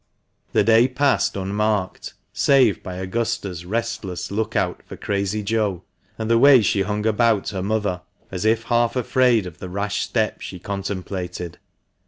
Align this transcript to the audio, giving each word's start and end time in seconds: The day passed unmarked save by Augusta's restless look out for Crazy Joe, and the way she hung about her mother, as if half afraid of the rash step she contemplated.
The 0.53 0.63
day 0.63 0.87
passed 0.87 1.35
unmarked 1.35 2.15
save 2.33 2.81
by 2.81 2.95
Augusta's 2.95 3.65
restless 3.65 4.31
look 4.31 4.55
out 4.55 4.81
for 4.83 4.97
Crazy 4.97 5.43
Joe, 5.43 5.83
and 6.17 6.27
the 6.27 6.39
way 6.39 6.63
she 6.63 6.81
hung 6.81 7.05
about 7.05 7.49
her 7.49 7.61
mother, 7.61 8.01
as 8.31 8.43
if 8.43 8.63
half 8.63 8.95
afraid 8.95 9.45
of 9.45 9.59
the 9.59 9.69
rash 9.69 10.01
step 10.01 10.41
she 10.41 10.57
contemplated. 10.57 11.59